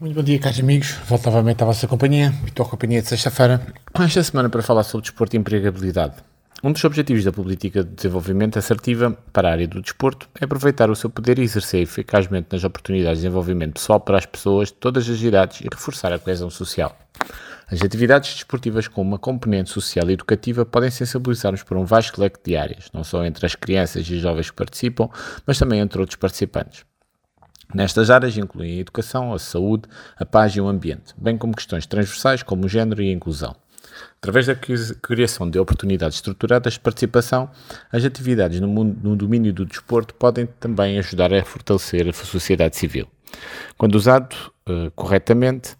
Muito 0.00 0.14
bom 0.14 0.22
dia, 0.22 0.38
caros 0.38 0.60
amigos. 0.60 0.92
Volto 1.08 1.26
novamente 1.26 1.60
à 1.60 1.66
vossa 1.66 1.88
companhia. 1.88 2.32
A 2.56 2.64
companhia 2.64 3.02
de 3.02 3.08
sexta-feira. 3.08 3.60
Esta 3.98 4.22
semana 4.22 4.48
para 4.48 4.62
falar 4.62 4.84
sobre 4.84 5.02
desporto 5.02 5.34
e 5.34 5.38
empregabilidade. 5.40 6.14
Um 6.62 6.70
dos 6.70 6.84
objetivos 6.84 7.24
da 7.24 7.32
política 7.32 7.82
de 7.82 7.96
desenvolvimento 7.96 8.60
assertiva 8.60 9.10
para 9.32 9.48
a 9.48 9.50
área 9.50 9.66
do 9.66 9.82
desporto 9.82 10.28
é 10.40 10.44
aproveitar 10.44 10.88
o 10.88 10.94
seu 10.94 11.10
poder 11.10 11.40
e 11.40 11.42
exercer 11.42 11.82
eficazmente 11.82 12.46
nas 12.52 12.62
oportunidades 12.62 13.18
de 13.18 13.24
desenvolvimento 13.24 13.72
pessoal 13.72 13.98
para 13.98 14.18
as 14.18 14.24
pessoas 14.24 14.68
de 14.68 14.74
todas 14.74 15.10
as 15.10 15.20
idades 15.20 15.62
e 15.62 15.68
reforçar 15.68 16.12
a 16.12 16.18
coesão 16.20 16.48
social. 16.48 16.96
As 17.68 17.82
atividades 17.82 18.34
desportivas 18.34 18.86
com 18.86 19.02
uma 19.02 19.18
componente 19.18 19.70
social 19.70 20.08
e 20.08 20.12
educativa 20.12 20.64
podem 20.64 20.92
sensibilizar-nos 20.92 21.64
por 21.64 21.76
um 21.76 21.84
vasto 21.84 22.20
leque 22.20 22.38
de 22.44 22.56
áreas, 22.56 22.88
não 22.94 23.02
só 23.02 23.24
entre 23.24 23.44
as 23.44 23.56
crianças 23.56 24.08
e 24.08 24.20
jovens 24.20 24.48
que 24.48 24.56
participam, 24.56 25.08
mas 25.44 25.58
também 25.58 25.80
entre 25.80 25.98
outros 25.98 26.14
participantes. 26.14 26.87
Nestas 27.74 28.10
áreas 28.10 28.36
incluem 28.36 28.78
a 28.78 28.80
educação, 28.80 29.32
a 29.32 29.38
saúde, 29.38 29.84
a 30.16 30.24
paz 30.24 30.52
e 30.56 30.60
o 30.60 30.68
ambiente, 30.68 31.14
bem 31.16 31.36
como 31.36 31.54
questões 31.54 31.86
transversais 31.86 32.42
como 32.42 32.64
o 32.64 32.68
género 32.68 33.02
e 33.02 33.10
a 33.10 33.12
inclusão. 33.12 33.54
Através 34.18 34.46
da 34.46 34.54
criação 34.54 35.48
de 35.48 35.58
oportunidades 35.58 36.16
estruturadas 36.16 36.74
de 36.74 36.80
participação, 36.80 37.50
as 37.92 38.04
atividades 38.04 38.60
no, 38.60 38.68
mundo, 38.68 38.98
no 39.02 39.16
domínio 39.16 39.52
do 39.52 39.64
desporto 39.64 40.14
podem 40.14 40.46
também 40.58 40.98
ajudar 40.98 41.32
a 41.32 41.44
fortalecer 41.44 42.08
a 42.08 42.12
sociedade 42.12 42.76
civil. 42.76 43.06
Quando 43.76 43.94
usado 43.94 44.34
uh, 44.68 44.90
corretamente, 44.92 45.76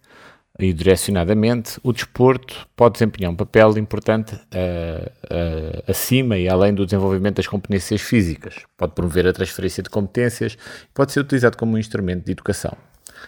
e 0.59 0.73
direcionadamente, 0.73 1.79
o 1.85 1.93
desporto 1.93 2.67
pode 2.75 2.95
desempenhar 2.95 3.31
um 3.31 3.37
papel 3.37 3.79
importante 3.79 4.35
uh, 4.35 5.78
acima 5.89 6.37
e 6.37 6.49
além 6.49 6.75
do 6.75 6.85
desenvolvimento 6.85 7.37
das 7.37 7.47
competências 7.47 8.01
físicas. 8.01 8.55
Pode 8.77 8.93
promover 8.93 9.27
a 9.27 9.33
transferência 9.33 9.83
de 9.83 9.91
competências 9.91 10.55
e 10.55 10.95
pode 10.95 11.13
ser 11.13 11.21
utilizado 11.21 11.57
como 11.57 11.75
um 11.75 11.79
instrumento 11.79 12.25
de 12.25 12.33
educação. 12.33 12.77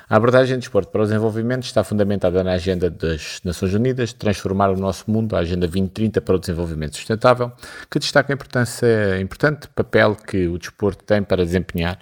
A 0.08 0.16
abordagem 0.16 0.56
do 0.56 0.60
desporto 0.60 0.90
para 0.90 1.02
o 1.02 1.04
desenvolvimento 1.04 1.64
está 1.64 1.82
fundamentada 1.82 2.44
na 2.44 2.52
Agenda 2.52 2.90
das 2.90 3.40
Nações 3.44 3.74
Unidas 3.74 4.10
de 4.10 4.16
transformar 4.16 4.70
o 4.70 4.76
nosso 4.76 5.10
mundo, 5.10 5.34
a 5.34 5.40
Agenda 5.40 5.66
2030 5.66 6.20
para 6.20 6.36
o 6.36 6.38
Desenvolvimento 6.38 6.96
Sustentável, 6.96 7.52
que 7.90 7.98
destaca 7.98 8.32
a 8.32 8.34
importância, 8.34 9.20
importante 9.20 9.68
papel 9.68 10.14
que 10.14 10.46
o 10.46 10.58
desporto 10.58 11.02
tem 11.04 11.22
para 11.22 11.44
desempenhar 11.44 11.98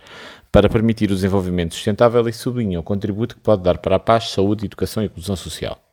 para 0.51 0.69
permitir 0.69 1.11
o 1.11 1.15
desenvolvimento 1.15 1.75
sustentável 1.75 2.27
e 2.29 2.33
sublinha 2.33 2.81
o 2.81 2.83
contributo 2.83 3.37
que 3.37 3.41
pode 3.43 3.63
dar 3.63 3.79
para 3.79 3.97
a 3.97 3.99
paz, 3.99 4.31
saúde, 4.31 4.65
educação 4.65 5.03
e 5.03 5.07
inclusão 5.07 5.37
social. 5.37 5.88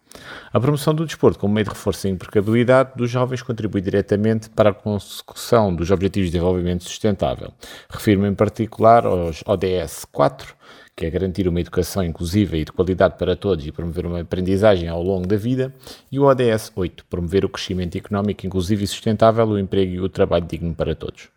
A 0.51 0.59
promoção 0.59 0.93
do 0.93 1.05
desporto 1.05 1.39
como 1.39 1.53
meio 1.53 1.65
de 1.65 1.71
reforço 1.71 2.03
da 2.03 2.09
empregabilidade 2.09 2.91
dos 2.95 3.09
jovens 3.09 3.41
contribui 3.41 3.81
diretamente 3.81 4.49
para 4.49 4.69
a 4.69 4.73
consecução 4.73 5.75
dos 5.75 5.91
Objetivos 5.91 6.27
de 6.29 6.33
Desenvolvimento 6.33 6.83
Sustentável. 6.83 7.51
Refiro-me 7.89 8.29
em 8.29 8.35
particular 8.35 9.05
aos 9.05 9.43
ODS 9.45 10.05
4, 10.11 10.55
que 10.97 11.05
é 11.05 11.09
garantir 11.09 11.45
uma 11.45 11.59
educação 11.59 12.01
inclusiva 12.01 12.55
e 12.55 12.63
de 12.63 12.71
qualidade 12.71 13.17
para 13.17 13.35
todos 13.35 13.67
e 13.67 13.71
promover 13.71 14.05
uma 14.05 14.21
aprendizagem 14.21 14.87
ao 14.87 15.03
longo 15.03 15.27
da 15.27 15.35
vida, 15.35 15.73
e 16.09 16.17
o 16.17 16.23
ODS 16.23 16.71
8, 16.73 17.03
promover 17.09 17.43
o 17.43 17.49
crescimento 17.49 17.97
económico 17.97 18.47
inclusivo 18.47 18.81
e 18.81 18.87
sustentável, 18.87 19.45
o 19.45 19.59
emprego 19.59 19.91
e 19.91 19.99
o 19.99 20.07
trabalho 20.07 20.45
digno 20.45 20.73
para 20.73 20.95
todos. 20.95 21.27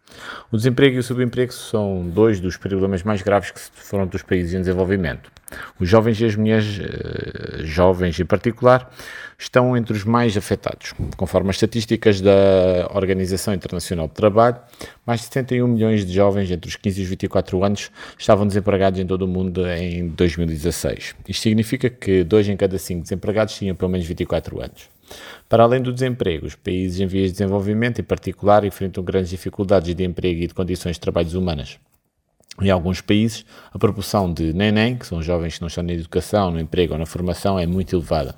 O 0.52 0.56
desemprego 0.56 0.96
e 0.96 0.98
o 1.00 1.02
subemprego 1.02 1.52
são 1.52 2.08
dois 2.08 2.38
dos 2.38 2.56
problemas 2.56 3.02
mais 3.02 3.20
graves 3.20 3.50
que 3.50 3.60
se 3.60 3.70
defrontam 3.72 4.08
dos 4.08 4.22
países 4.22 4.54
em 4.54 4.60
desenvolvimento. 4.60 5.30
Os 5.80 5.88
jovens 5.88 6.20
e 6.20 6.24
as 6.26 6.36
mulheres, 6.36 6.78
uh, 6.78 7.64
jovens 7.64 8.18
em 8.20 8.24
particular, 8.24 8.90
estão 9.38 9.76
entre 9.76 9.92
os 9.92 10.04
mais 10.04 10.36
afetados. 10.36 10.92
Conforme 11.16 11.50
as 11.50 11.56
estatísticas 11.56 12.20
da 12.20 12.90
Organização 12.92 13.54
Internacional 13.54 14.08
do 14.08 14.14
Trabalho, 14.14 14.56
mais 15.06 15.20
de 15.20 15.26
71 15.26 15.68
milhões 15.68 16.04
de 16.04 16.12
jovens 16.12 16.50
entre 16.50 16.68
os 16.68 16.76
15 16.76 17.00
e 17.00 17.04
os 17.04 17.08
24 17.08 17.64
anos 17.64 17.90
estavam 18.18 18.46
desempregados 18.46 18.98
em 18.98 19.06
todo 19.06 19.22
o 19.22 19.28
mundo 19.28 19.47
em 19.76 20.08
2016. 20.08 21.14
Isto 21.28 21.42
significa 21.42 21.88
que 21.88 22.24
dois 22.24 22.48
em 22.48 22.56
cada 22.56 22.78
cinco 22.78 23.02
desempregados 23.02 23.56
tinham 23.56 23.74
pelo 23.74 23.90
menos 23.90 24.06
24 24.06 24.60
anos. 24.60 24.88
Para 25.48 25.62
além 25.62 25.80
do 25.80 25.92
desemprego, 25.92 26.46
os 26.46 26.54
países 26.54 27.00
em 27.00 27.06
vias 27.06 27.28
de 27.28 27.38
desenvolvimento, 27.38 28.00
em 28.00 28.04
particular, 28.04 28.64
enfrentam 28.64 29.02
grandes 29.02 29.30
dificuldades 29.30 29.94
de 29.94 30.04
emprego 30.04 30.42
e 30.42 30.46
de 30.46 30.54
condições 30.54 30.94
de 30.94 31.00
trabalho 31.00 31.38
humanas. 31.38 31.78
Em 32.60 32.70
alguns 32.70 33.00
países, 33.00 33.44
a 33.72 33.78
proporção 33.78 34.32
de 34.32 34.52
neném, 34.52 34.96
que 34.96 35.06
são 35.06 35.22
jovens 35.22 35.54
que 35.54 35.60
não 35.60 35.68
estão 35.68 35.84
na 35.84 35.92
educação, 35.92 36.50
no 36.50 36.60
emprego 36.60 36.92
ou 36.92 36.98
na 36.98 37.06
formação, 37.06 37.58
é 37.58 37.66
muito 37.66 37.94
elevada. 37.94 38.34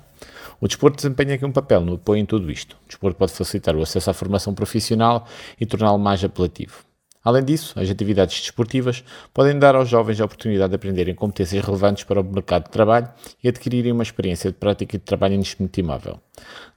O 0.59 0.67
desporto 0.67 0.97
desempenha 0.97 1.33
aqui 1.33 1.43
um 1.43 1.51
papel 1.51 1.81
no 1.81 1.95
apoio 1.95 2.21
em 2.21 2.25
tudo 2.25 2.51
isto. 2.51 2.77
O 2.85 2.87
desporto 2.87 3.17
pode 3.17 3.31
facilitar 3.31 3.75
o 3.75 3.81
acesso 3.81 4.11
à 4.11 4.13
formação 4.13 4.53
profissional 4.53 5.27
e 5.59 5.65
torná-lo 5.65 5.97
mais 5.97 6.23
apelativo. 6.23 6.90
Além 7.23 7.43
disso, 7.43 7.79
as 7.79 7.89
atividades 7.89 8.41
desportivas 8.41 9.03
podem 9.33 9.57
dar 9.59 9.75
aos 9.75 9.87
jovens 9.87 10.19
a 10.19 10.25
oportunidade 10.25 10.69
de 10.69 10.75
aprenderem 10.75 11.13
competências 11.13 11.63
relevantes 11.63 12.03
para 12.03 12.19
o 12.19 12.23
mercado 12.23 12.65
de 12.65 12.71
trabalho 12.71 13.09
e 13.43 13.47
adquirirem 13.47 13.91
uma 13.91 14.03
experiência 14.03 14.51
de 14.51 14.57
prática 14.57 14.95
e 14.95 14.99
de 14.99 15.05
trabalho 15.05 15.35
inestimável. 15.35 16.19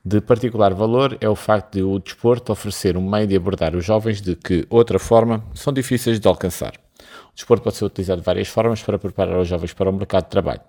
De 0.04 0.20
particular 0.20 0.74
valor 0.74 1.16
é 1.20 1.28
o 1.28 1.34
facto 1.34 1.74
de 1.74 1.82
o 1.82 1.98
desporto 1.98 2.52
oferecer 2.52 2.96
um 2.96 3.08
meio 3.08 3.26
de 3.26 3.36
abordar 3.36 3.74
os 3.74 3.84
jovens 3.84 4.20
de 4.20 4.36
que, 4.36 4.66
outra 4.68 4.98
forma, 4.98 5.42
são 5.54 5.72
difíceis 5.72 6.20
de 6.20 6.28
alcançar. 6.28 6.83
O 7.34 7.36
desporto 7.36 7.64
pode 7.64 7.76
ser 7.76 7.84
utilizado 7.84 8.20
de 8.20 8.24
várias 8.24 8.46
formas 8.46 8.80
para 8.80 8.96
preparar 8.96 9.38
os 9.40 9.48
jovens 9.48 9.72
para 9.72 9.90
o 9.90 9.92
mercado 9.92 10.24
de 10.24 10.30
trabalho. 10.30 10.60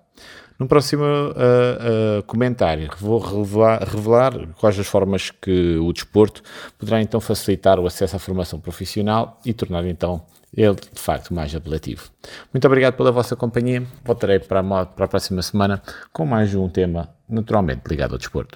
No 0.58 0.66
próximo 0.66 1.04
uh, 1.04 2.18
uh, 2.18 2.22
comentário, 2.24 2.90
vou 2.98 3.18
revelar, 3.18 3.84
revelar, 3.84 4.48
quais 4.58 4.78
as 4.78 4.86
formas 4.86 5.30
que 5.30 5.76
o 5.76 5.92
desporto 5.92 6.42
poderá 6.78 7.00
então 7.00 7.20
facilitar 7.20 7.78
o 7.78 7.86
acesso 7.86 8.16
à 8.16 8.18
formação 8.18 8.58
profissional 8.58 9.38
e 9.44 9.52
tornar 9.52 9.84
então 9.86 10.24
ele 10.56 10.74
de 10.74 11.00
facto 11.00 11.34
mais 11.34 11.54
apelativo. 11.54 12.08
Muito 12.52 12.66
obrigado 12.66 12.94
pela 12.94 13.12
vossa 13.12 13.36
companhia. 13.36 13.86
Voltarei 14.02 14.38
para 14.38 14.60
a, 14.60 14.86
para 14.86 15.04
a 15.04 15.08
próxima 15.08 15.42
semana 15.42 15.82
com 16.12 16.24
mais 16.24 16.54
um 16.54 16.68
tema 16.68 17.10
naturalmente 17.28 17.82
ligado 17.86 18.12
ao 18.12 18.18
desporto. 18.18 18.54